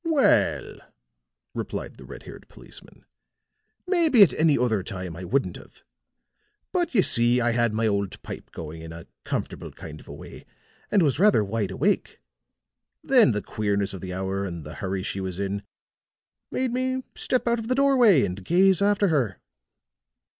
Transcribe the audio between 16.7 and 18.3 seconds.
me step out of the doorway